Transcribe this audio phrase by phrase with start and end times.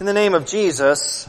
[0.00, 1.28] In the name of Jesus,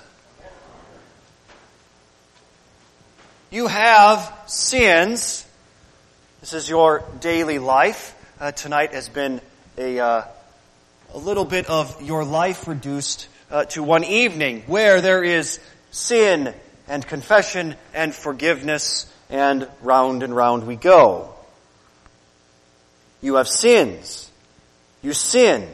[3.49, 5.43] you have sins.
[6.41, 8.13] This is your daily life.
[8.39, 9.41] Uh, tonight has been
[9.75, 10.23] a, uh,
[11.15, 15.59] a little bit of your life reduced uh, to one evening where there is
[15.89, 16.53] sin
[16.87, 21.33] and confession and forgiveness and round and round we go.
[23.19, 24.29] You have sins.
[25.01, 25.67] You sin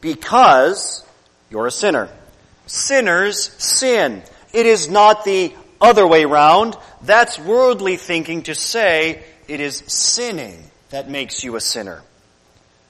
[0.00, 1.04] because
[1.50, 2.08] you're a sinner.
[2.68, 4.22] Sinners sin.
[4.52, 6.76] It is not the other way round.
[7.02, 12.02] That's worldly thinking to say it is sinning that makes you a sinner.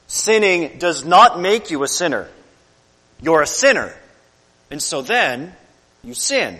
[0.08, 2.28] Sinning does not make you a sinner.
[3.22, 3.94] You're a sinner.
[4.70, 5.54] And so then
[6.02, 6.58] you sin.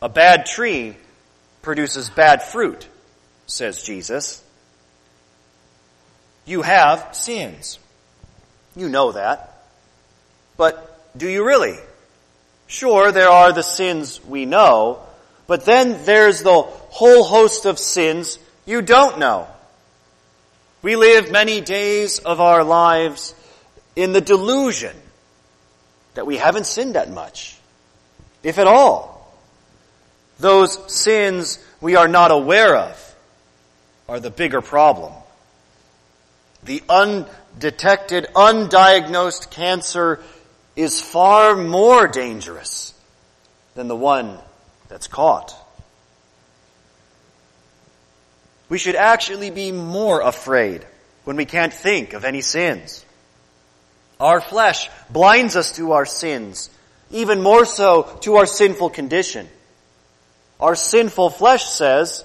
[0.00, 0.96] A bad tree
[1.62, 2.88] produces bad fruit,
[3.46, 4.42] says Jesus.
[6.44, 7.78] You have sins.
[8.76, 9.64] You know that.
[10.56, 11.78] But do you really?
[12.72, 15.02] Sure, there are the sins we know,
[15.46, 19.46] but then there's the whole host of sins you don't know.
[20.80, 23.34] We live many days of our lives
[23.94, 24.96] in the delusion
[26.14, 27.58] that we haven't sinned that much,
[28.42, 29.36] if at all.
[30.38, 33.14] Those sins we are not aware of
[34.08, 35.12] are the bigger problem.
[36.62, 40.20] The undetected, undiagnosed cancer
[40.76, 42.94] is far more dangerous
[43.74, 44.38] than the one
[44.88, 45.54] that's caught.
[48.68, 50.86] We should actually be more afraid
[51.24, 53.04] when we can't think of any sins.
[54.18, 56.70] Our flesh blinds us to our sins,
[57.10, 59.48] even more so to our sinful condition.
[60.60, 62.24] Our sinful flesh says,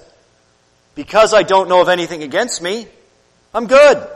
[0.94, 2.86] because I don't know of anything against me,
[3.52, 4.08] I'm good.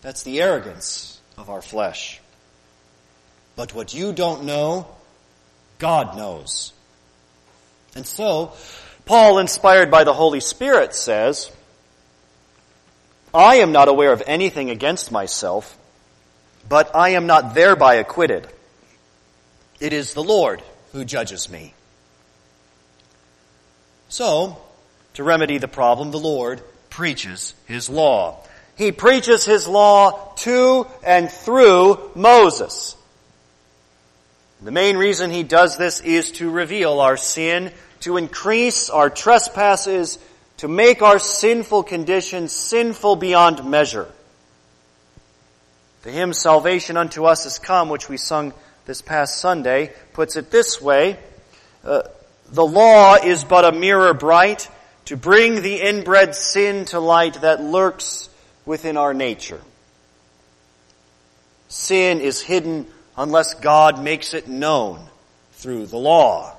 [0.00, 2.21] That's the arrogance of our flesh.
[3.56, 4.86] But what you don't know,
[5.78, 6.72] God knows.
[7.94, 8.52] And so,
[9.04, 11.50] Paul, inspired by the Holy Spirit, says,
[13.34, 15.76] I am not aware of anything against myself,
[16.68, 18.46] but I am not thereby acquitted.
[19.80, 21.74] It is the Lord who judges me.
[24.08, 24.58] So,
[25.14, 28.44] to remedy the problem, the Lord preaches His law.
[28.76, 32.96] He preaches His law to and through Moses.
[34.62, 40.18] The main reason he does this is to reveal our sin, to increase our trespasses,
[40.58, 44.08] to make our sinful condition sinful beyond measure.
[46.02, 48.52] The hymn Salvation Unto Us Has Come, which we sung
[48.86, 51.18] this past Sunday, puts it this way,
[51.84, 52.02] uh,
[52.48, 54.68] the law is but a mirror bright
[55.06, 58.28] to bring the inbred sin to light that lurks
[58.64, 59.60] within our nature.
[61.68, 62.86] Sin is hidden
[63.16, 65.00] unless God makes it known
[65.52, 66.54] through the law.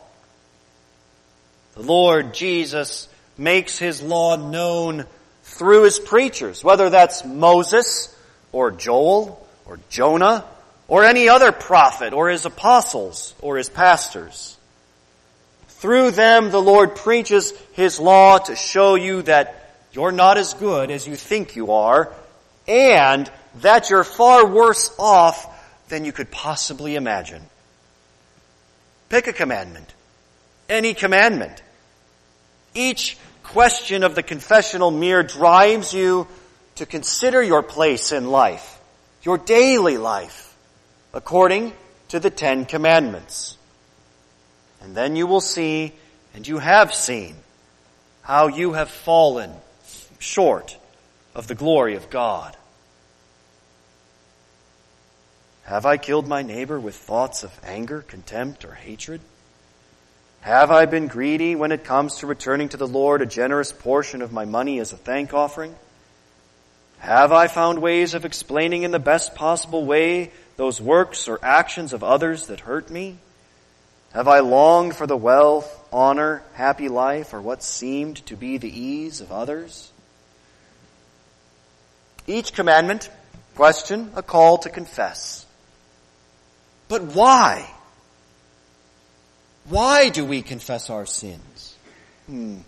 [1.75, 5.05] The Lord Jesus makes his law known
[5.43, 8.15] through his preachers, whether that's Moses
[8.51, 10.45] or Joel or Jonah
[10.87, 14.57] or any other prophet or his apostles or his pastors.
[15.67, 20.91] Through them the Lord preaches his law to show you that you're not as good
[20.91, 22.11] as you think you are
[22.67, 23.29] and
[23.61, 25.49] that you're far worse off
[25.93, 27.43] than you could possibly imagine.
[29.09, 29.93] Pick a commandment.
[30.67, 31.61] Any commandment.
[32.73, 36.27] Each question of the confessional mirror drives you
[36.77, 38.79] to consider your place in life,
[39.21, 40.57] your daily life,
[41.13, 41.73] according
[42.07, 43.55] to the Ten Commandments.
[44.81, 45.93] And then you will see,
[46.33, 47.35] and you have seen,
[48.23, 49.53] how you have fallen
[50.17, 50.75] short
[51.35, 52.57] of the glory of God.
[55.63, 59.21] Have I killed my neighbor with thoughts of anger, contempt, or hatred?
[60.41, 64.21] Have I been greedy when it comes to returning to the Lord a generous portion
[64.21, 65.73] of my money as a thank offering?
[66.99, 71.93] Have I found ways of explaining in the best possible way those works or actions
[71.93, 73.17] of others that hurt me?
[74.13, 78.69] Have I longed for the wealth, honor, happy life, or what seemed to be the
[78.69, 79.91] ease of others?
[82.27, 83.09] Each commandment,
[83.55, 85.42] question, a call to confess.
[86.87, 87.69] But why?
[89.69, 91.75] Why do we confess our sins?
[92.27, 92.59] Hmm.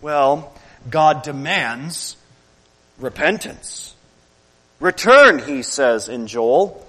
[0.00, 0.52] Well,
[0.90, 2.16] God demands
[2.98, 3.94] repentance.
[4.80, 6.84] Return, he says in Joel.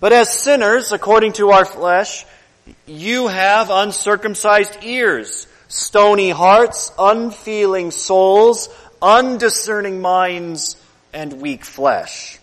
[0.00, 2.26] But as sinners, according to our flesh,
[2.86, 8.68] you have uncircumcised ears, stony hearts, unfeeling souls,
[9.00, 10.76] undiscerning minds,
[11.12, 12.38] and weak flesh.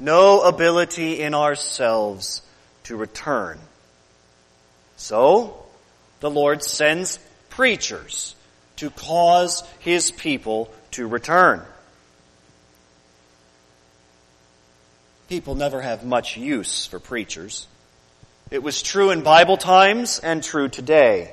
[0.00, 2.42] No ability in ourselves
[2.84, 3.58] to return.
[4.96, 5.56] So,
[6.20, 7.18] the Lord sends
[7.50, 8.34] preachers
[8.76, 11.62] to cause His people to return.
[15.28, 17.66] People never have much use for preachers.
[18.50, 21.32] It was true in Bible times and true today.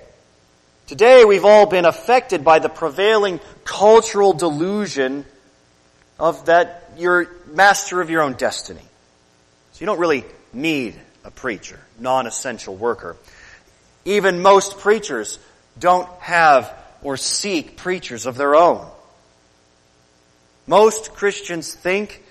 [0.86, 5.26] Today we've all been affected by the prevailing cultural delusion
[6.20, 8.82] of that you're master of your own destiny.
[9.72, 13.16] So you don't really need a preacher, non-essential worker.
[14.06, 15.40] Even most preachers
[15.80, 18.88] don't have or seek preachers of their own.
[20.66, 22.24] Most Christians think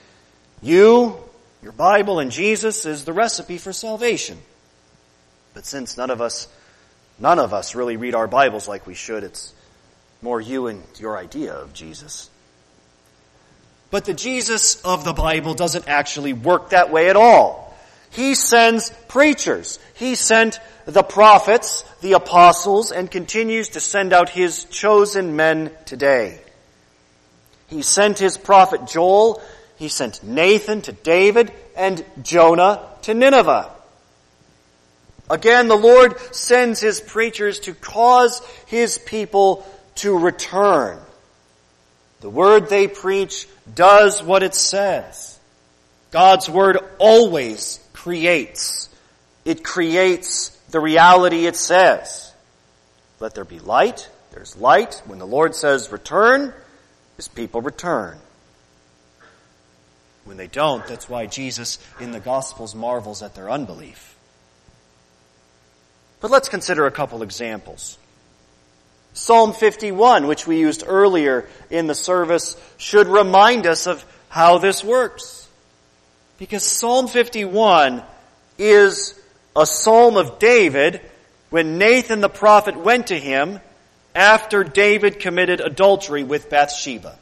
[0.63, 1.17] you,
[1.62, 4.39] your Bible, and Jesus is the recipe for salvation.
[5.55, 6.49] But since none of us
[7.19, 9.25] None of us really read our Bibles like we should.
[9.25, 9.55] It's
[10.21, 12.29] more you and your idea of Jesus.
[13.91, 17.75] But the Jesus of the Bible doesn't actually work that way at all.
[18.11, 19.79] He sends preachers.
[19.94, 26.41] He sent the prophets, the apostles, and continues to send out his chosen men today.
[27.69, 29.43] He sent his prophet Joel,
[29.77, 33.71] he sent Nathan to David, and Jonah to Nineveh.
[35.29, 39.67] Again, the Lord sends His preachers to cause His people
[39.97, 40.99] to return.
[42.21, 45.39] The word they preach does what it says.
[46.11, 48.89] God's word always creates.
[49.45, 52.33] It creates the reality it says.
[53.21, 54.09] Let there be light.
[54.33, 55.03] There's light.
[55.07, 56.53] When the Lord says return,
[57.17, 58.19] His people return.
[60.25, 64.17] When they don't, that's why Jesus in the Gospels marvels at their unbelief.
[66.21, 67.99] But let's consider a couple examples.
[69.17, 74.85] Psalm 51, which we used earlier in the service, should remind us of how this
[74.85, 75.49] works.
[76.37, 78.03] Because Psalm 51
[78.59, 79.19] is
[79.57, 81.01] a psalm of David
[81.49, 83.59] when Nathan the prophet went to him
[84.15, 87.19] after David committed adultery with Bathsheba.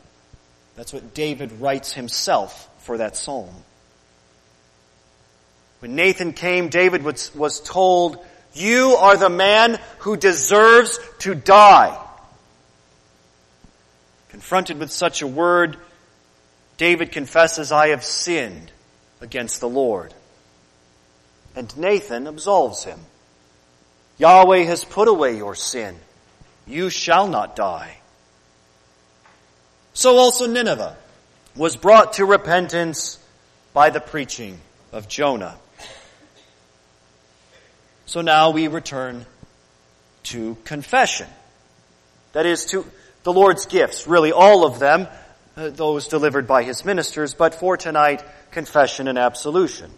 [0.75, 3.55] That's what David writes himself for that psalm.
[5.79, 8.19] When Nathan came, David was, was told
[8.54, 12.00] you are the man who deserves to die.
[14.30, 15.76] Confronted with such a word,
[16.76, 18.70] David confesses, I have sinned
[19.20, 20.12] against the Lord.
[21.56, 22.98] And Nathan absolves him.
[24.18, 25.96] Yahweh has put away your sin.
[26.66, 27.98] You shall not die.
[29.92, 30.96] So also Nineveh
[31.56, 33.18] was brought to repentance
[33.72, 34.58] by the preaching
[34.92, 35.56] of Jonah.
[38.06, 39.26] So now we return
[40.24, 41.28] to confession.
[42.32, 42.84] That is to
[43.22, 45.08] the Lord's gifts, really all of them,
[45.56, 49.90] uh, those delivered by His ministers, but for tonight, confession and absolution.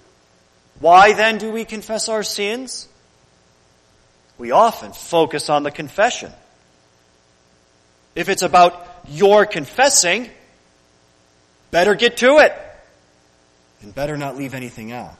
[0.79, 2.89] Why then do we confess our sins?
[4.39, 6.31] We often focus on the confession.
[8.15, 10.29] If it's about your confessing,
[11.71, 12.53] better get to it.
[13.83, 15.19] And better not leave anything out.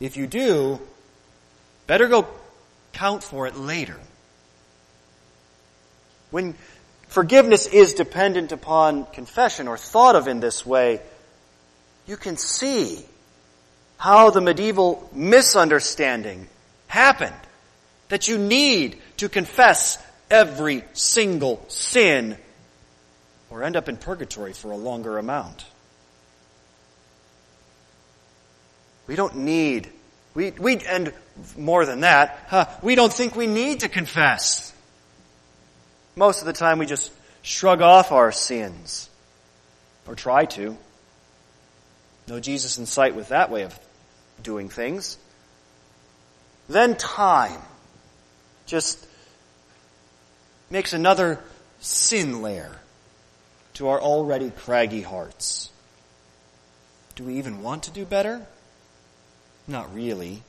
[0.00, 0.80] If you do,
[1.86, 2.26] Better go
[2.92, 3.98] count for it later.
[6.30, 6.54] When
[7.08, 11.00] forgiveness is dependent upon confession or thought of in this way,
[12.06, 13.04] you can see
[13.98, 16.48] how the medieval misunderstanding
[16.88, 17.34] happened.
[18.08, 19.98] That you need to confess
[20.30, 22.36] every single sin
[23.50, 25.64] or end up in purgatory for a longer amount.
[29.06, 29.90] We don't need
[30.34, 31.12] we, we, and
[31.56, 34.72] more than that, huh, we don't think we need to confess.
[36.16, 37.12] Most of the time we just
[37.42, 39.08] shrug off our sins.
[40.06, 40.76] Or try to.
[42.28, 43.78] No Jesus in sight with that way of
[44.42, 45.16] doing things.
[46.68, 47.60] Then time
[48.66, 49.04] just
[50.70, 51.38] makes another
[51.80, 52.78] sin layer
[53.74, 55.70] to our already craggy hearts.
[57.14, 58.46] Do we even want to do better?
[59.66, 60.42] Not really.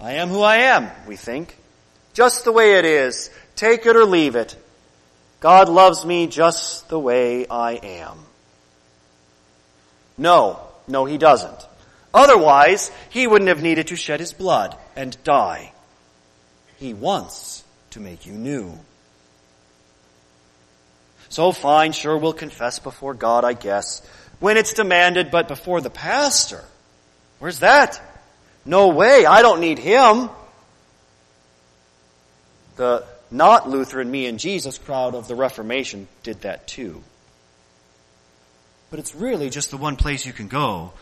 [0.00, 1.56] I am who I am, we think.
[2.12, 3.30] Just the way it is.
[3.56, 4.56] Take it or leave it.
[5.40, 8.18] God loves me just the way I am.
[10.18, 11.66] No, no, he doesn't.
[12.14, 15.72] Otherwise, he wouldn't have needed to shed his blood and die.
[16.76, 18.78] He wants to make you new.
[21.28, 24.06] So fine, sure, we'll confess before God, I guess,
[24.38, 26.62] when it's demanded, but before the pastor.
[27.38, 28.00] Where's that?
[28.64, 30.30] No way, I don't need him.
[32.76, 37.02] The not Lutheran me and Jesus crowd of the Reformation did that too.
[38.90, 40.92] But it's really just the one place you can go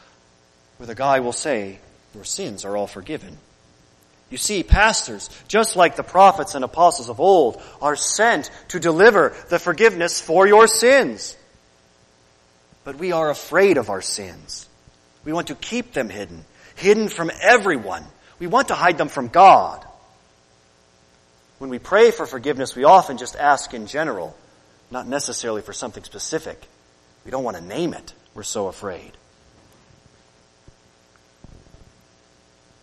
[0.77, 1.79] where the guy will say,
[2.15, 3.37] Your sins are all forgiven.
[4.31, 9.35] You see, pastors, just like the prophets and apostles of old, are sent to deliver
[9.49, 11.37] the forgiveness for your sins.
[12.85, 14.69] But we are afraid of our sins.
[15.25, 16.45] We want to keep them hidden,
[16.81, 18.05] hidden from everyone.
[18.39, 19.85] We want to hide them from God.
[21.59, 24.37] When we pray for forgiveness, we often just ask in general,
[24.91, 26.61] not necessarily for something specific.
[27.25, 28.15] We don't want to name it.
[28.35, 29.13] We're so afraid.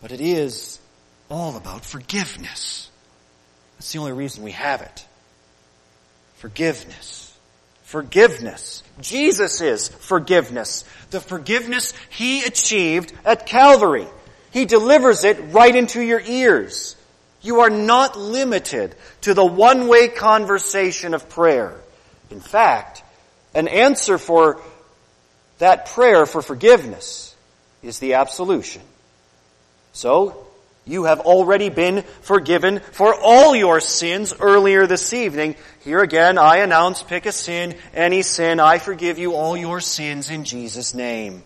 [0.00, 0.78] But it is
[1.28, 2.88] all about forgiveness.
[3.76, 5.06] That's the only reason we have it.
[6.36, 7.27] Forgiveness.
[7.88, 8.82] Forgiveness.
[9.00, 10.84] Jesus is forgiveness.
[11.08, 14.06] The forgiveness He achieved at Calvary.
[14.50, 16.96] He delivers it right into your ears.
[17.40, 21.80] You are not limited to the one-way conversation of prayer.
[22.30, 23.02] In fact,
[23.54, 24.60] an answer for
[25.56, 27.34] that prayer for forgiveness
[27.82, 28.82] is the absolution.
[29.94, 30.46] So,
[30.88, 35.54] you have already been forgiven for all your sins earlier this evening.
[35.84, 40.30] Here again, I announce, pick a sin, any sin, I forgive you all your sins
[40.30, 41.42] in Jesus' name.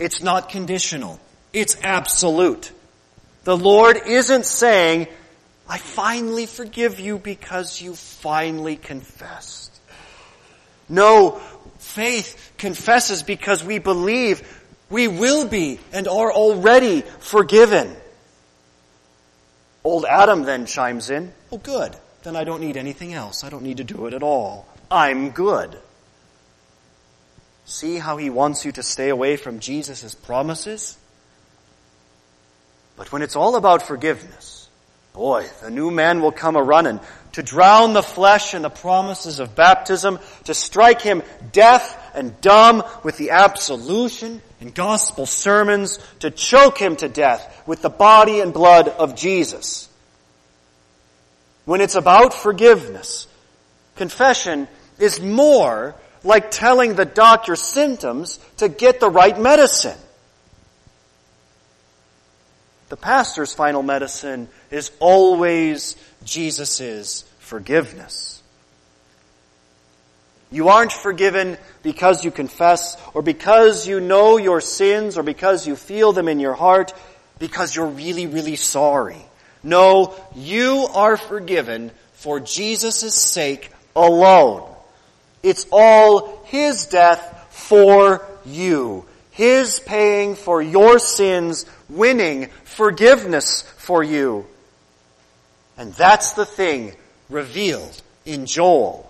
[0.00, 1.20] It's not conditional.
[1.52, 2.72] It's absolute.
[3.44, 5.06] The Lord isn't saying,
[5.68, 9.72] I finally forgive you because you finally confessed.
[10.88, 11.40] No,
[11.78, 14.57] faith confesses because we believe
[14.90, 17.94] we will be and are already forgiven.
[19.84, 21.96] Old Adam then chimes in, Oh, good.
[22.22, 23.44] Then I don't need anything else.
[23.44, 24.66] I don't need to do it at all.
[24.90, 25.78] I'm good.
[27.64, 30.96] See how he wants you to stay away from Jesus' promises?
[32.96, 34.68] But when it's all about forgiveness,
[35.12, 36.98] boy, the new man will come a running
[37.32, 42.82] to drown the flesh in the promises of baptism, to strike him deaf and dumb
[43.02, 48.52] with the absolution and gospel sermons, to choke him to death with the body and
[48.52, 49.88] blood of Jesus.
[51.64, 53.26] When it's about forgiveness,
[53.96, 54.66] confession
[54.98, 59.98] is more like telling the doctor symptoms to get the right medicine.
[62.88, 68.37] The pastor's final medicine is always Jesus' forgiveness.
[70.50, 75.76] You aren't forgiven because you confess or because you know your sins or because you
[75.76, 76.94] feel them in your heart
[77.38, 79.22] because you're really, really sorry.
[79.62, 84.74] No, you are forgiven for Jesus' sake alone.
[85.42, 89.04] It's all His death for you.
[89.30, 94.46] His paying for your sins, winning forgiveness for you.
[95.76, 96.94] And that's the thing
[97.28, 99.07] revealed in Joel.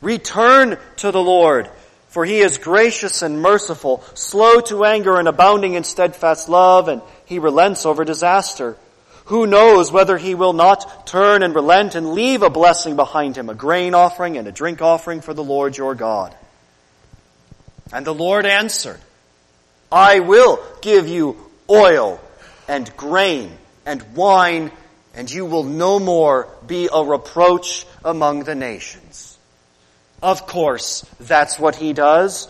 [0.00, 1.70] Return to the Lord,
[2.08, 7.02] for he is gracious and merciful, slow to anger and abounding in steadfast love, and
[7.24, 8.76] he relents over disaster.
[9.26, 13.48] Who knows whether he will not turn and relent and leave a blessing behind him,
[13.48, 16.34] a grain offering and a drink offering for the Lord your God?
[17.92, 19.00] And the Lord answered,
[19.90, 21.36] I will give you
[21.68, 22.20] oil
[22.68, 23.50] and grain
[23.84, 24.70] and wine,
[25.14, 29.35] and you will no more be a reproach among the nations.
[30.22, 32.48] Of course, that's what he does,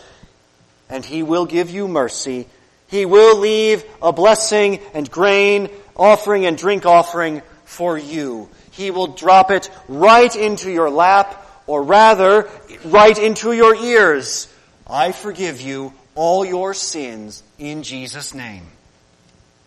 [0.88, 2.46] and he will give you mercy.
[2.88, 8.49] He will leave a blessing and grain offering and drink offering for you.
[8.70, 12.49] He will drop it right into your lap, or rather,
[12.85, 14.52] right into your ears.
[14.87, 18.66] I forgive you all your sins in Jesus' name.